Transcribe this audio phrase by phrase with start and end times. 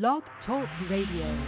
[0.00, 1.44] Blog Talk Radio.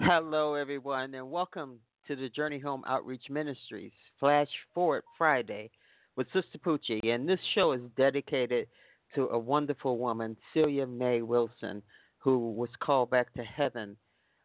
[0.00, 5.70] Hello, everyone, and welcome to the Journey Home Outreach Ministries Flash Forward Friday
[6.16, 7.12] with Sister Poochie.
[7.12, 8.66] And this show is dedicated
[9.14, 11.82] to a wonderful woman, Celia Mae Wilson,
[12.16, 13.94] who was called back to heaven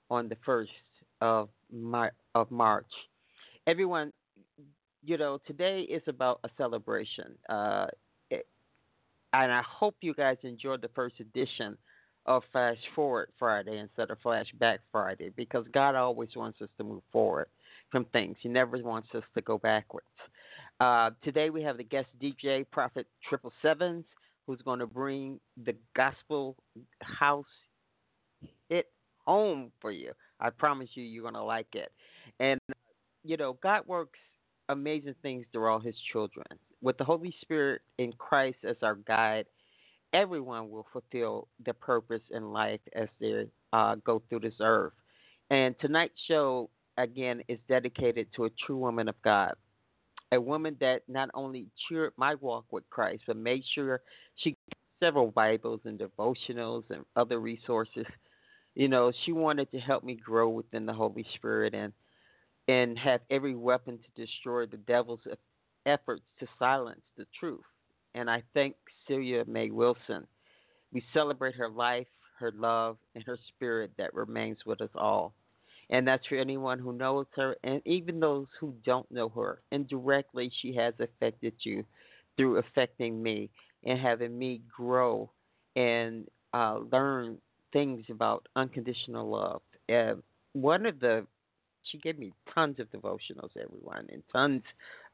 [0.09, 0.67] on the 1st
[1.21, 2.91] of, Mar- of March.
[3.65, 4.11] Everyone,
[5.05, 7.37] you know, today is about a celebration.
[7.47, 7.85] Uh,
[9.33, 11.77] and I hope you guys enjoyed the first edition
[12.25, 17.01] of Flash Forward Friday instead of Flashback Friday because God always wants us to move
[17.11, 17.47] forward
[17.91, 18.37] from things.
[18.41, 20.05] He never wants us to go backwards.
[20.79, 24.05] Uh, today we have the guest DJ Prophet Triple Sevens
[24.45, 26.55] who's going to bring the gospel
[27.01, 27.45] house
[28.69, 28.87] hit
[29.25, 30.11] home for you.
[30.39, 31.91] I promise you, you're going to like it.
[32.39, 32.59] And,
[33.23, 34.17] you know, God works
[34.69, 36.45] amazing things through all his children.
[36.81, 39.45] With the Holy Spirit in Christ as our guide,
[40.13, 44.93] everyone will fulfill their purpose in life as they uh, go through this earth.
[45.49, 49.53] And tonight's show, again, is dedicated to a true woman of God,
[50.31, 54.01] a woman that not only cheered my walk with Christ, but made sure
[54.35, 54.55] she
[54.99, 58.05] several Bibles and devotionals and other resources.
[58.75, 61.91] You know, she wanted to help me grow within the Holy Spirit and
[62.67, 65.21] and have every weapon to destroy the devil's
[65.85, 67.61] efforts to silence the truth.
[68.15, 68.75] And I thank
[69.07, 70.25] Celia Mae Wilson.
[70.91, 72.07] We celebrate her life,
[72.39, 75.33] her love, and her spirit that remains with us all.
[75.91, 79.61] And that's for anyone who knows her and even those who don't know her.
[79.71, 81.83] Indirectly, she has affected you
[82.37, 83.49] through affecting me
[83.83, 85.29] and having me grow
[85.75, 87.37] and uh, learn
[87.73, 89.61] things about unconditional love.
[89.91, 90.15] Uh,
[90.53, 91.25] one of the
[91.91, 94.63] she gave me tons of devotionals, everyone, and tons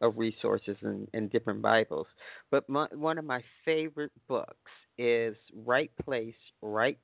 [0.02, 2.08] of resources and, and different Bibles.
[2.52, 6.98] But my, one of my favorite books is Right Place, Right.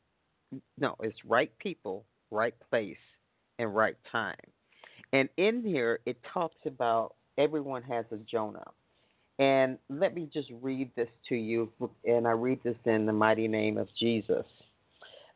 [0.77, 2.97] No, it's Right People, Right Place,
[3.59, 4.35] and Right Time.
[5.13, 8.67] And in here, it talks about everyone has a Jonah.
[9.39, 11.71] And let me just read this to you,
[12.05, 14.45] and I read this in the mighty name of Jesus.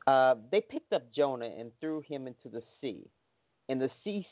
[0.06, 3.08] Uh, they picked up Jonah and threw him into the sea
[3.70, 4.26] and the sea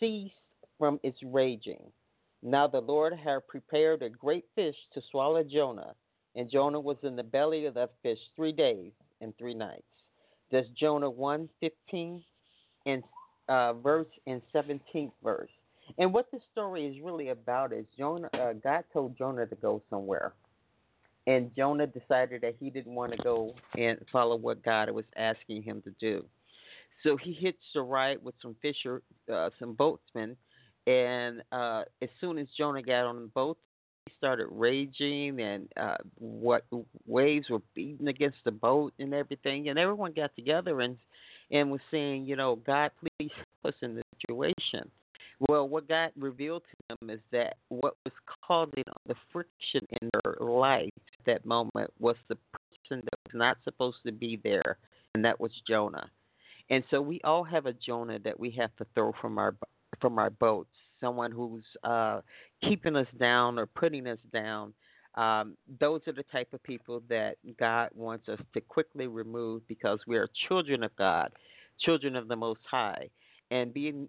[0.00, 0.34] ceased
[0.78, 1.82] from its raging.
[2.42, 5.94] Now the Lord had prepared a great fish to swallow Jonah,
[6.36, 9.82] and Jonah was in the belly of that fish three days and three nights.
[10.50, 12.22] That's Jonah 1 15
[12.86, 13.02] and
[13.48, 15.50] uh, verse and 17th verse.
[15.98, 18.30] And what the story is really about is Jonah.
[18.34, 20.32] Uh, God told Jonah to go somewhere,
[21.26, 25.62] and Jonah decided that he didn't want to go and follow what God was asking
[25.62, 26.24] him to do.
[27.04, 30.36] So he hits the right with some fisher, uh, some boatsmen,
[30.86, 33.58] and uh, as soon as Jonah got on the boat,
[34.06, 36.64] he started raging, and uh, what
[37.06, 40.96] waves were beating against the boat and everything, and everyone got together and
[41.50, 44.90] and was saying, you know, God, please help us in this situation.
[45.48, 48.14] Well, what God revealed to them is that what was
[48.46, 53.58] causing the friction in their life at that moment was the person that was not
[53.62, 54.78] supposed to be there,
[55.14, 56.08] and that was Jonah.
[56.70, 59.54] And so we all have a Jonah that we have to throw from our
[60.00, 60.70] from our boats.
[61.00, 62.20] Someone who's uh,
[62.62, 64.72] keeping us down or putting us down.
[65.16, 70.00] Um, those are the type of people that God wants us to quickly remove because
[70.06, 71.30] we are children of God,
[71.78, 73.10] children of the Most High,
[73.50, 74.08] and being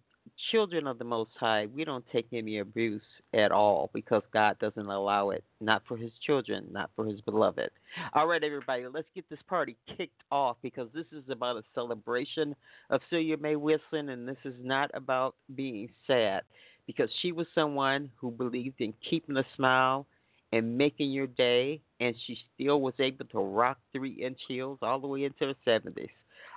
[0.52, 3.02] children of the Most High, we don't take any abuse
[3.34, 7.69] at all because God doesn't allow it, not for His children, not for His beloved.
[8.13, 12.56] All right, everybody, let's get this party kicked off because this is about a celebration
[12.90, 16.41] of Celia Mae Wilson, and this is not about being sad
[16.88, 20.06] because she was someone who believed in keeping a smile
[20.52, 25.00] and making your day, and she still was able to rock three inch heels all
[25.00, 26.09] the way into the 70s.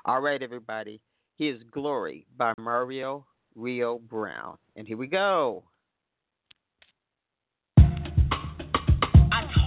[0.04, 1.00] All right, everybody.
[1.36, 3.24] Here's Glory by Mario
[3.58, 4.56] Rio Brown.
[4.76, 5.64] And here we go.
[7.76, 7.82] I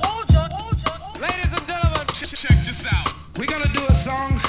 [0.02, 1.22] told you, hold on.
[1.22, 3.14] Ladies and gentlemen, check this out.
[3.38, 4.42] We're going to do a song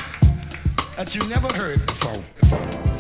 [0.97, 2.92] that you never heard before.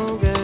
[0.00, 0.39] forget.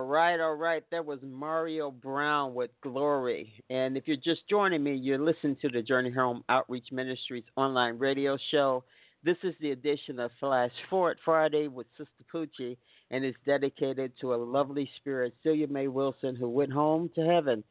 [0.00, 0.82] All right, all right.
[0.90, 3.52] That was Mario Brown with Glory.
[3.68, 7.98] And if you're just joining me, you're listening to the Journey Home Outreach Ministries online
[7.98, 8.82] radio show.
[9.22, 12.78] This is the edition of Flash Forward Friday with Sister Poochie,
[13.10, 17.62] and it's dedicated to a lovely spirit, Celia Mae Wilson, who went home to heaven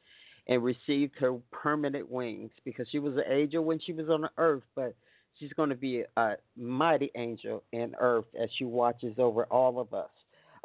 [0.47, 4.29] and received her permanent wings because she was an angel when she was on the
[4.37, 4.93] earth, but
[5.39, 9.95] she's going to be a mighty angel in earth as she watches over all of
[9.95, 10.11] us.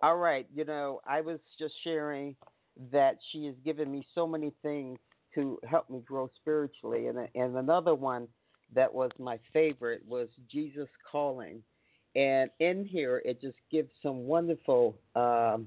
[0.03, 2.37] All right, you know, I was just sharing
[2.93, 4.99] that she has given me so many things
[5.35, 8.29] to help me grow spiritually, and and another one
[8.75, 11.63] that was my favorite was Jesus calling,
[12.17, 15.67] and in here it just gives some wonderful, um,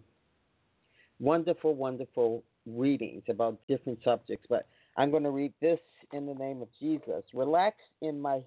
[1.20, 4.46] wonderful, wonderful readings about different subjects.
[4.50, 4.68] But
[4.98, 5.80] I'm going to read this
[6.12, 7.24] in the name of Jesus.
[7.34, 8.42] Relax in my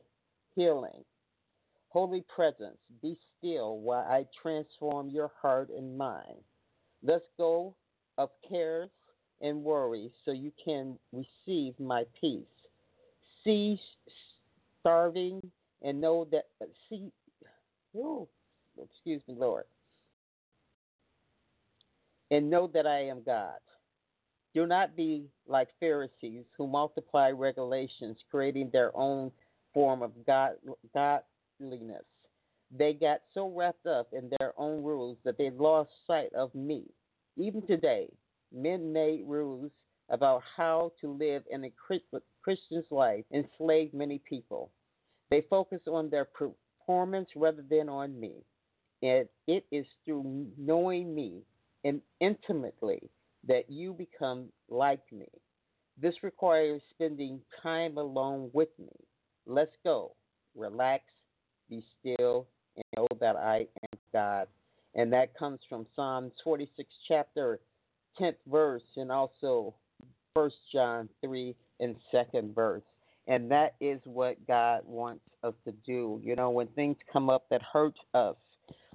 [0.55, 1.05] healing.
[1.91, 6.39] Holy presence, be still while I transform your heart and mind.
[7.03, 7.75] Let's go
[8.17, 8.91] of cares
[9.41, 12.45] and worries so you can receive my peace.
[13.43, 13.81] Cease
[14.81, 15.41] starving
[15.83, 16.45] and know that
[16.89, 17.11] see
[18.81, 19.65] excuse me, Lord.
[22.31, 23.59] And know that I am God.
[24.55, 29.33] Do not be like Pharisees who multiply regulations, creating their own
[29.75, 30.53] form of God,
[32.77, 36.85] They got so wrapped up in their own rules that they lost sight of me.
[37.37, 38.09] Even today,
[38.53, 39.71] men made rules
[40.09, 41.73] about how to live in a
[42.43, 44.71] Christian's life enslaved many people.
[45.31, 48.45] They focus on their performance rather than on me.
[49.03, 51.43] And it is through knowing me
[51.85, 53.09] and intimately
[53.47, 55.29] that you become like me.
[56.01, 58.93] This requires spending time alone with me.
[59.47, 60.15] Let's go.
[60.57, 61.05] Relax,
[61.71, 62.47] be still,
[62.77, 64.49] and know that I am God.
[64.95, 67.61] And that comes from Psalms 46, chapter
[68.21, 69.75] 10th verse, and also
[70.35, 72.83] 1 John 3 and 2nd verse.
[73.29, 76.21] And that is what God wants us to do.
[76.23, 78.37] You know, when things come up that hurt us,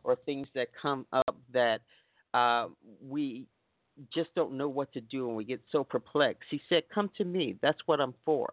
[0.06, 1.82] or things that come up that
[2.34, 2.68] uh,
[3.04, 3.48] we
[4.14, 6.48] just don't know what to do and we get so perplexed.
[6.50, 7.58] He said, Come to me.
[7.62, 8.48] That's what I'm for.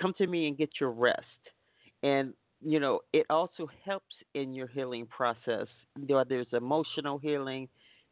[0.00, 1.20] Come to me and get your rest.
[2.02, 5.66] And, you know, it also helps in your healing process.
[5.96, 7.68] There's emotional healing,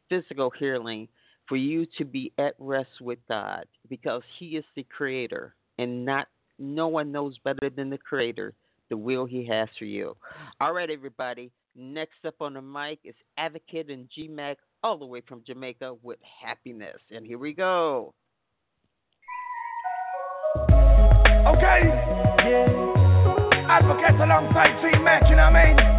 [0.09, 1.07] physical healing,
[1.47, 6.27] for you to be at rest with God because He is the creator and not
[6.57, 8.53] no one knows better than the creator
[8.89, 10.15] the will He has for you.
[10.59, 11.51] All right, everybody.
[11.75, 16.19] Next up on the mic is Advocate and GMAC all the way from Jamaica with
[16.43, 16.97] happiness.
[17.11, 18.13] And here we go.
[21.47, 21.81] Okay.
[22.49, 22.88] Yeah.
[23.79, 25.98] Advocate alongside G Mac, you know what I mean?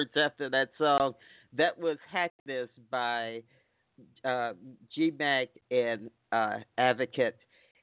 [0.00, 1.14] Birds after that song.
[1.56, 3.42] That was Happiness by
[4.24, 4.52] uh,
[4.94, 7.36] G Mac and uh, Advocate.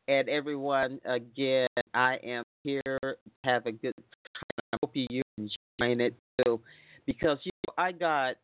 [0.08, 2.98] And everyone, again, I am here
[3.44, 4.70] have a good time.
[4.74, 6.60] I hope you enjoying it too,
[7.06, 8.36] because you know, I got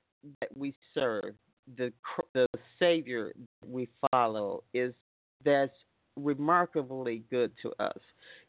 [0.42, 1.34] that we serve,
[1.77, 1.92] the
[2.34, 2.48] the
[2.80, 3.34] Savior
[3.65, 4.94] we follow is
[5.46, 5.72] that's
[6.15, 8.00] remarkably good to us.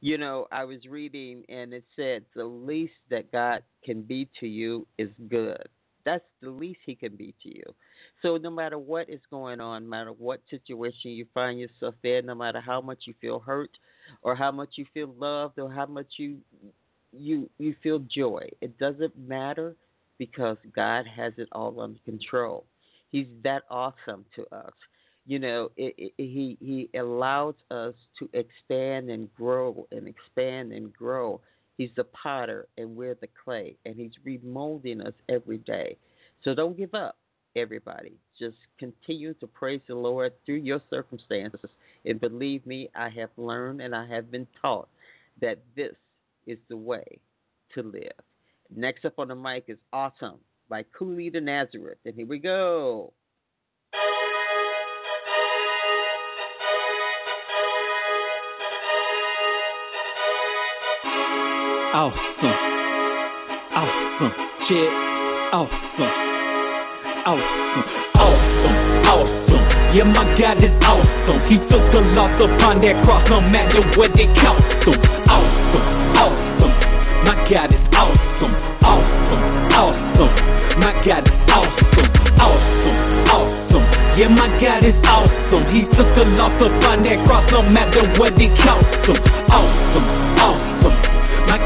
[0.01, 4.47] You know, I was reading and it said the least that God can be to
[4.47, 5.69] you is good.
[6.05, 7.65] That's the least He can be to you.
[8.21, 12.27] So no matter what is going on, no matter what situation you find yourself in,
[12.27, 13.71] no matter how much you feel hurt
[14.23, 16.39] or how much you feel loved or how much you
[17.13, 19.77] you you feel joy, it doesn't matter
[20.19, 22.65] because God has it all under control.
[23.11, 24.73] He's that awesome to us
[25.27, 30.93] you know, it, it, he he allows us to expand and grow and expand and
[30.93, 31.41] grow.
[31.79, 35.97] He's the potter and we're the clay, and he's remolding us every day.
[36.45, 37.17] So don't give up,
[37.57, 38.13] everybody.
[38.39, 41.71] Just continue to praise the Lord through your circumstances.
[42.05, 44.89] And believe me, I have learned and I have been taught
[45.41, 45.95] that this
[46.47, 47.19] is the way
[47.75, 48.13] to live.
[48.75, 50.39] Next up on the mic is Awesome
[50.69, 51.99] by Cooley the Nazareth.
[52.05, 53.13] And here we go.
[61.95, 62.19] Awesome.
[63.71, 64.33] Awesome.
[64.67, 64.91] Shit.
[65.55, 66.11] Awesome.
[67.23, 67.85] Awesome.
[68.19, 68.77] Awesome.
[69.07, 69.95] Awesome.
[69.95, 71.39] Yeah, my God is awesome.
[71.47, 74.99] He took the loss upon that cross, no matter what it cost him.
[75.31, 75.87] Awesome.
[76.19, 76.75] Awesome.
[77.23, 78.55] My God is awesome.
[78.83, 79.43] Awesome.
[79.71, 80.35] Awesome.
[80.83, 82.11] My God is awesome.
[82.43, 82.99] Awesome.
[83.31, 83.87] Awesome.
[84.19, 85.63] Yeah, my God is awesome.
[85.71, 89.15] He took the loss upon that cross, no matter what it cost him.
[89.47, 90.07] Awesome.
[90.43, 90.74] Awesome.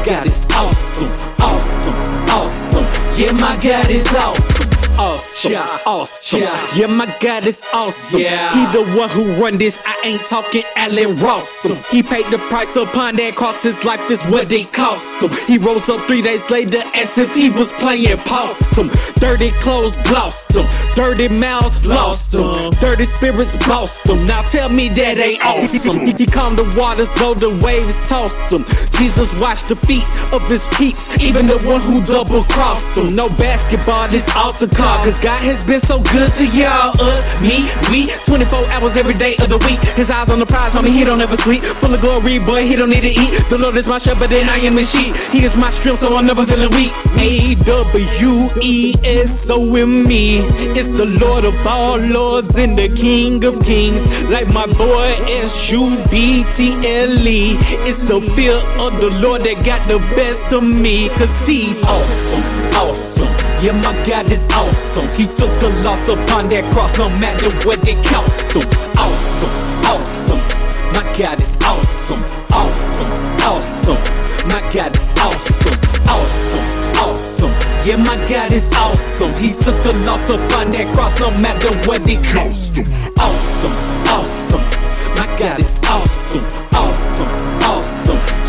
[0.05, 3.19] God is awesome, awesome, awesome.
[3.19, 6.39] Yeah, my God is awesome awesome, yeah, awesome.
[6.43, 6.75] Yeah.
[6.75, 8.19] yeah, my God is awesome.
[8.19, 8.51] Yeah.
[8.51, 9.73] He the one who run this.
[9.87, 11.79] I ain't talking Allen Rawson.
[11.91, 13.55] He paid the price upon that cross.
[13.63, 15.31] His life is what they cost him.
[15.47, 18.91] He rose up three days later as if he was playing possum.
[19.23, 20.67] Dirty clothes blossom.
[20.99, 22.75] Dirty mouths lost him.
[22.83, 24.27] Dirty spirits bossed him.
[24.27, 26.11] Now tell me that ain't awesome.
[26.19, 28.67] He calmed the waters, though the waves tossed him.
[28.99, 30.03] Jesus washed the feet
[30.35, 33.15] of his peeps, even the one who double crossed him.
[33.15, 37.61] No basketball, this altar call Cause God has been so good to y'all, us, me,
[37.93, 39.79] we 24 hours every day of the week.
[39.95, 41.61] His eyes on the prize, homie, he don't ever sleep.
[41.79, 43.31] Full of glory, boy, he don't need to eat.
[43.49, 45.13] The Lord is my shepherd and I am his sheep.
[45.31, 46.89] He is my strength, so I'm never feeling weak
[47.21, 48.49] A-W-E-S-O-M-E.
[50.09, 50.41] me
[50.73, 54.01] It's the Lord of all lords and the King of kings.
[54.33, 56.57] Like my boy S-U-B-T-L-E
[57.87, 62.73] It's the fear of the Lord that got the best of me Cause he's awesome,
[62.73, 65.07] awesome yeah, my God is awesome.
[65.19, 68.63] He took the loss upon that cross, no matter what it cost him.
[68.95, 70.41] Awesome, awesome.
[70.95, 72.23] My God is awesome,
[72.55, 73.11] awesome,
[73.43, 74.01] awesome.
[74.47, 75.75] My God is awesome,
[76.07, 77.53] awesome, awesome.
[77.83, 79.33] Yeah, my God is awesome.
[79.43, 82.87] He took the loss upon that cross, no matter what it cost him.
[83.19, 83.75] Awesome,
[84.07, 84.65] awesome.
[85.19, 87.88] My God is awesome, awesome, awesome.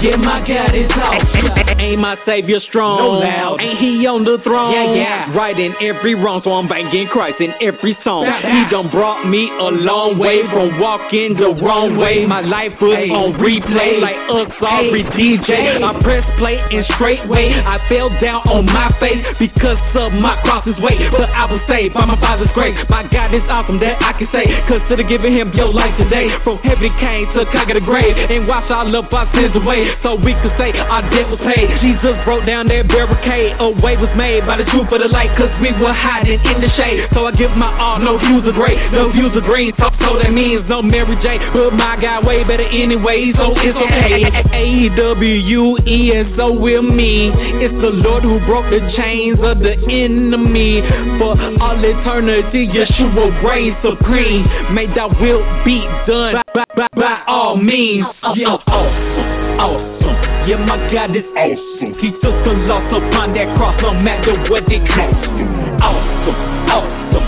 [0.00, 1.76] Yeah, my God is awesome.
[1.76, 2.96] Ain't my savior strong?
[3.04, 3.60] No loud.
[3.60, 4.72] Ain't he on the throne?
[4.72, 5.36] Yeah, yeah.
[5.36, 8.24] Right in every wrong, so I'm banking Christ in every song.
[8.24, 12.24] He done brought me a long way from walking the wrong way.
[12.24, 13.12] My life was hey.
[13.12, 15.36] on replay like a sorry hey.
[15.36, 15.76] DJ.
[15.76, 15.84] Hey.
[15.84, 17.52] I press play and straight way.
[17.52, 21.00] I fell down on my face because of my cross's weight.
[21.12, 22.72] But I was saved by my Father's grace.
[22.88, 24.48] My God is awesome that I can say.
[24.64, 26.32] Consider giving him your life today.
[26.40, 30.14] From heaven came to conquer the grave and wash all of our sins away so
[30.16, 31.68] we could say our debt was paid.
[31.82, 33.56] Jesus broke down that barricade.
[33.60, 36.60] A way was made by the truth of the light, cause we were hiding in
[36.60, 37.08] the shade.
[37.12, 39.72] So I give my all, no views of gray, no views of green.
[39.78, 41.38] So, so that means no Mary J.
[41.52, 44.24] But my guy way better anyway, so it's okay.
[44.54, 47.30] A-W-E-S-O with me.
[47.60, 50.82] It's the Lord who broke the chains of the enemy.
[51.18, 54.46] For all eternity, Yeshua reigns supreme.
[54.74, 58.06] May thy will be done by, by, by all means.
[58.36, 60.16] Yeah, awesome.
[60.48, 61.92] Yeah, my God is awesome.
[62.00, 65.48] He took the loss upon that cross, no matter what it cost him.
[65.84, 67.26] Awesome, awesome.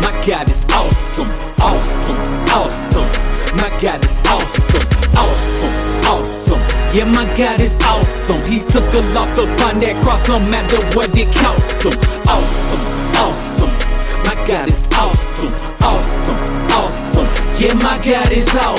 [0.00, 3.08] My God is awesome, awesome, awesome.
[3.54, 5.76] My God is awesome, awesome,
[6.08, 6.62] awesome.
[6.96, 8.40] Yeah, my God is awesome.
[8.48, 11.94] He took a loss find that cross, no matter what it cost him.
[12.24, 13.72] Awesome, awesome.
[14.24, 15.52] My God is awesome,
[15.84, 16.40] awesome,
[16.72, 17.28] awesome.
[17.60, 18.73] Yeah, my God is awesome,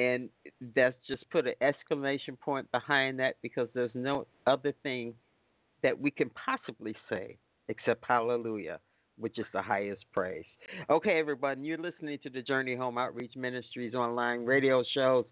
[0.00, 0.30] And
[0.74, 5.12] that's just put an exclamation point behind that because there's no other thing
[5.82, 7.36] that we can possibly say
[7.68, 8.80] except hallelujah,
[9.18, 10.46] which is the highest praise.
[10.88, 15.26] Okay, everybody, you're listening to the Journey Home Outreach Ministries online radio shows.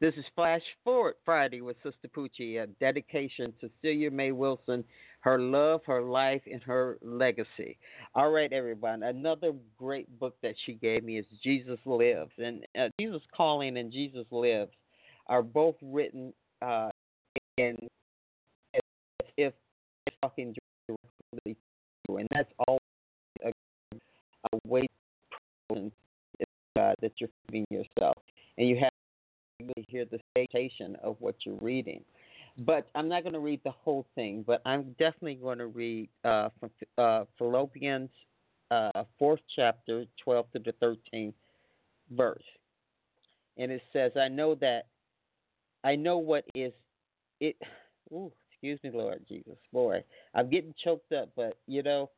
[0.00, 4.84] This is Flash Forward Friday with Sister Poochie, a dedication to Celia Mae Wilson
[5.24, 7.78] her love, her life, and her legacy.
[8.14, 9.02] All right, everyone.
[9.02, 12.30] Another great book that she gave me is Jesus Lives.
[12.36, 14.70] And uh, Jesus Calling and Jesus Lives
[15.28, 16.90] are both written uh,
[17.56, 17.74] in
[18.74, 18.80] as
[19.38, 19.54] if
[20.20, 20.54] talking
[20.86, 21.56] directly to
[22.10, 22.16] you.
[22.18, 22.80] and that's always
[23.46, 23.50] a,
[24.52, 24.86] a way
[25.72, 25.90] to
[26.78, 28.18] uh, that you're giving yourself.
[28.58, 28.90] And you have
[29.74, 32.04] to hear the station of what you're reading.
[32.58, 36.08] But I'm not going to read the whole thing, but I'm definitely going to read
[36.24, 38.10] uh, from uh, Philippians
[38.70, 40.72] uh, fourth chapter, 12 to the
[41.12, 41.34] 13th
[42.12, 42.42] verse,
[43.56, 44.86] and it says, "I know that,
[45.82, 46.72] I know what is
[47.40, 47.56] it."
[48.12, 52.10] Ooh, excuse me, Lord Jesus, boy, I'm getting choked up, but you know,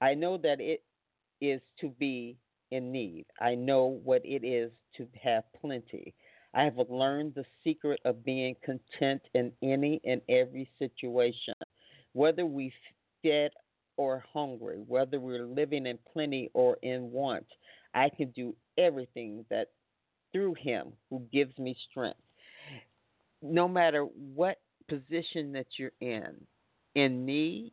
[0.00, 0.82] I know that it
[1.40, 2.36] is to be
[2.70, 3.26] in need.
[3.40, 6.14] I know what it is to have plenty.
[6.58, 11.54] I have learned the secret of being content in any and every situation,
[12.14, 12.72] whether we
[13.22, 13.52] fed
[13.96, 17.46] or hungry, whether we're living in plenty or in want.
[17.94, 19.68] I can do everything that
[20.32, 22.18] through Him who gives me strength.
[23.40, 26.44] No matter what position that you're in,
[26.96, 27.72] in need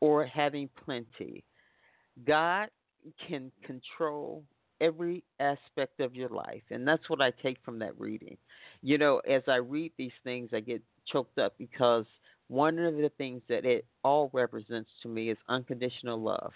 [0.00, 1.44] or having plenty,
[2.26, 2.68] God
[3.28, 4.42] can control
[4.84, 6.62] every aspect of your life.
[6.70, 8.36] And that's what I take from that reading.
[8.82, 12.04] You know, as I read these things, I get choked up because
[12.48, 16.52] one of the things that it all represents to me is unconditional love.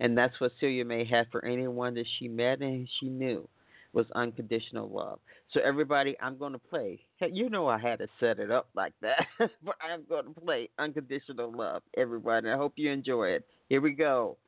[0.00, 3.48] And that's what Celia Mae had for anyone that she met and she knew
[3.92, 5.18] was unconditional love.
[5.52, 7.00] So everybody, I'm going to play.
[7.20, 10.70] You know I had to set it up like that, but I'm going to play
[10.78, 11.82] unconditional love.
[11.96, 13.46] Everybody, I hope you enjoy it.
[13.68, 14.38] Here we go.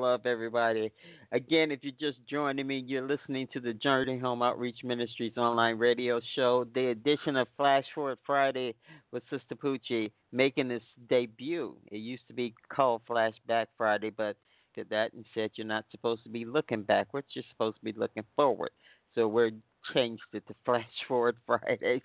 [0.00, 0.92] Love, everybody.
[1.32, 5.78] Again, if you're just joining me, you're listening to the Journey Home Outreach Ministries online
[5.78, 8.74] radio show, the edition of Flash Forward Friday
[9.12, 11.76] with Sister Poochie making its debut.
[11.90, 14.36] It used to be called Flashback Friday, but
[14.74, 17.94] did that and said you're not supposed to be looking backwards, you're supposed to be
[17.98, 18.70] looking forward.
[19.14, 19.52] So we're
[19.94, 22.02] changed it to Flash Forward Fridays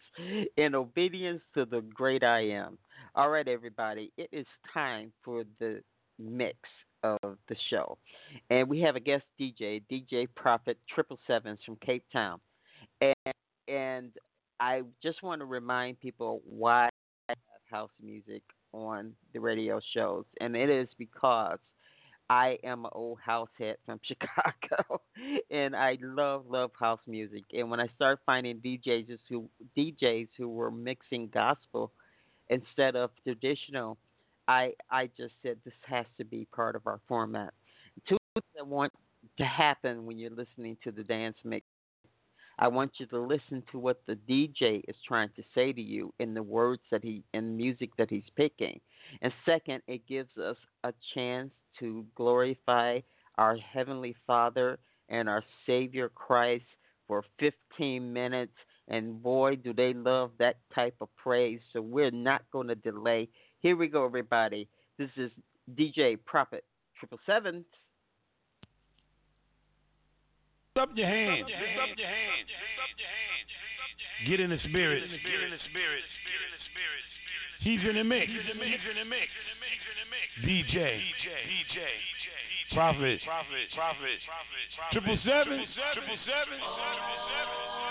[0.58, 2.78] in obedience to the great I am.
[3.16, 5.82] All right, everybody, it is time for the
[6.18, 6.58] mix
[7.04, 7.98] of the show.
[8.50, 12.40] And we have a guest DJ, DJ Prophet Triple Sevens from Cape Town.
[13.02, 13.34] And
[13.68, 14.12] and
[14.60, 16.90] I just want to remind people why
[17.30, 20.26] I have house music on the radio shows.
[20.40, 21.58] And it is because
[22.30, 25.02] I am an old house head from Chicago,
[25.50, 27.44] and I love love house music.
[27.54, 31.92] And when I started finding DJs who DJs who were mixing gospel
[32.50, 33.98] instead of traditional,
[34.52, 37.54] I I just said this has to be part of our format.
[38.08, 38.92] Two things I want
[39.38, 41.66] to happen when you're listening to the dance mix.
[42.60, 46.14] I want you to listen to what the DJ is trying to say to you
[46.20, 48.80] in the words that he in music that he's picking.
[49.22, 53.00] And second, it gives us a chance to glorify
[53.38, 56.66] our heavenly Father and our Savior Christ
[57.08, 58.54] for 15 minutes
[58.92, 61.62] and boy, do they love that type of praise.
[61.72, 63.30] So we're not going to delay.
[63.62, 64.68] Here we go, everybody.
[64.98, 65.30] This is
[65.78, 66.66] DJ Prophet
[66.98, 67.64] Triple Seven.
[70.80, 71.46] Up your hands.
[71.46, 72.50] Hip up your hands.
[72.82, 73.52] Up your hands.
[74.26, 75.06] Get in the spirit.
[75.06, 76.02] Spirit in the spirit.
[76.26, 77.06] Spirit in the spirit.
[77.62, 78.34] He's in the mix.
[80.42, 80.74] DJ.
[80.74, 80.98] DJ.
[81.22, 81.38] DJ.
[81.46, 81.78] DJ
[82.72, 83.22] DJ Prophet.
[84.90, 85.62] Triple seven.
[85.94, 86.58] Triple seven.
[86.58, 87.91] God that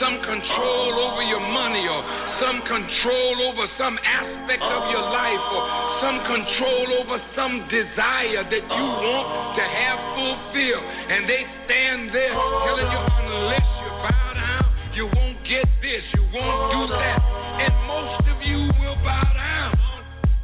[0.00, 2.02] some control over your money or
[2.40, 5.62] some control over some aspect of your life or
[6.02, 10.84] some control over some desire that you want to have fulfilled.
[11.10, 16.22] And they stand there telling you, unless you bow down, you won't get this, you
[16.34, 17.18] won't do that.
[17.62, 19.78] And most of you will bow down.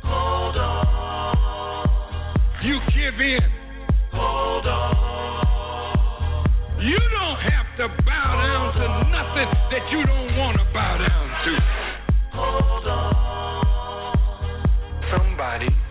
[0.04, 1.40] Hold on.
[2.62, 3.42] You give in.
[4.12, 5.50] Hold on.
[6.80, 9.09] You don't have to bow down to
[9.46, 11.60] that you don't want to bow down to.
[12.36, 13.20] Hold on.
[15.10, 15.89] Somebody.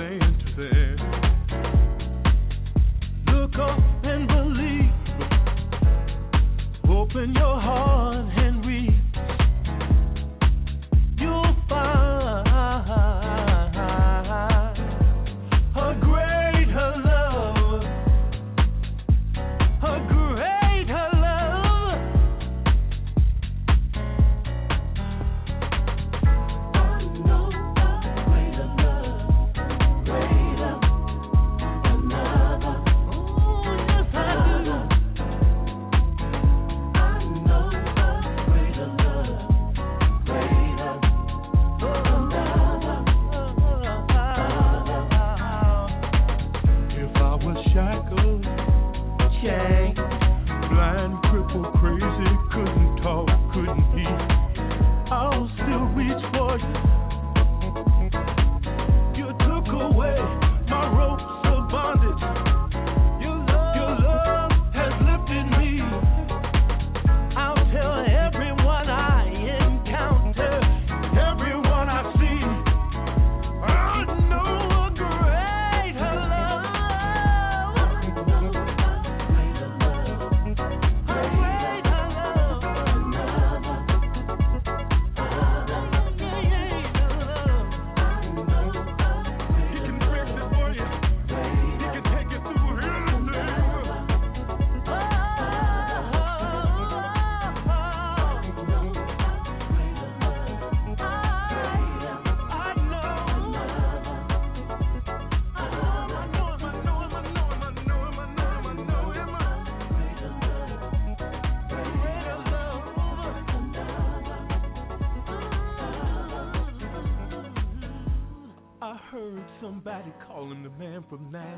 [0.00, 0.29] same.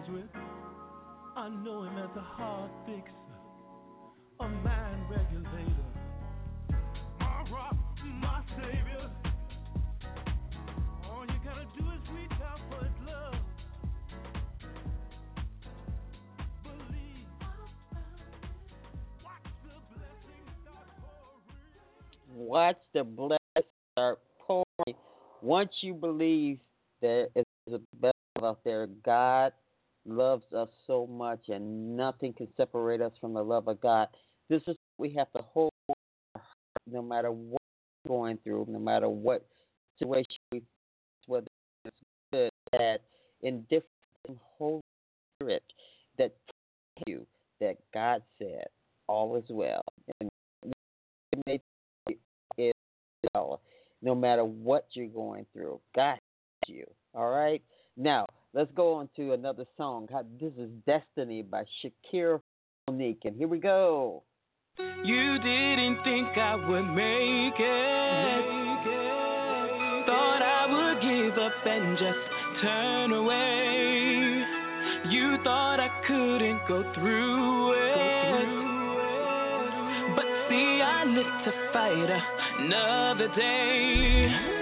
[0.03, 0.31] Nazareth.
[1.37, 3.13] I know him as a heart fixer,
[4.41, 5.85] a mind regulator,
[7.21, 9.11] my rock, my savior.
[11.09, 13.35] All you gotta do is reach out for his love.
[22.35, 23.39] Watch the blessings
[23.93, 24.97] start pouring.
[25.43, 26.59] Once you believe
[27.01, 29.53] there is a better out there, God
[30.07, 34.09] loves us so much, and nothing can separate us from the love of God.
[34.49, 35.73] This is what we have to hold
[36.91, 37.63] no matter what
[38.05, 39.47] we're going through, no matter what
[39.99, 40.67] situation we face,
[41.27, 41.47] whether
[41.85, 41.97] it's
[42.33, 43.01] good, bad,
[43.43, 43.87] indifferent,
[44.29, 44.83] and Holy
[45.37, 45.63] Spirit
[46.19, 46.35] that
[47.07, 47.27] you
[47.61, 48.67] that God said
[49.09, 49.83] all is well.
[50.21, 50.31] And
[51.33, 51.61] it may
[52.07, 52.19] be
[52.59, 52.73] is
[53.33, 53.63] well,
[54.03, 55.81] no matter what you're going through.
[55.95, 56.19] God
[56.69, 56.85] you.
[57.15, 57.63] All right?
[57.97, 60.09] Now, let's go on to another song.
[60.41, 62.41] This is Destiny by Shakira
[62.89, 63.23] Monique.
[63.25, 64.23] And here we go.
[64.79, 68.45] You didn't think I would make it.
[70.07, 72.19] Thought I would give up and just
[72.63, 74.45] turn away.
[75.11, 78.49] You thought I couldn't go through it.
[80.17, 82.11] But see, I live to fight
[82.59, 84.62] another day.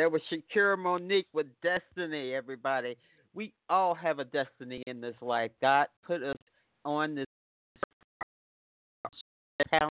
[0.00, 2.96] There was Shakira Monique with Destiny, everybody.
[3.34, 5.50] We all have a destiny in this life.
[5.60, 6.38] God put us
[6.86, 7.26] on this
[9.68, 9.92] talent.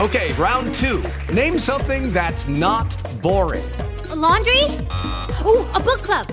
[0.00, 1.04] Okay, round two.
[1.30, 2.88] Name something that's not
[3.20, 3.70] boring.
[4.08, 4.64] A laundry?
[5.44, 6.26] Ooh, a book club.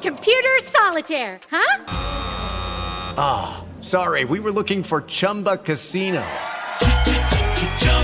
[0.00, 1.84] Computer solitaire, huh?
[3.18, 6.24] Ah, oh, sorry, we were looking for Chumba Casino.